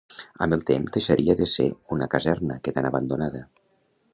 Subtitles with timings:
[0.45, 1.67] Amb el temps deixaria de ser
[1.97, 3.45] una caserna, quedant abandonada.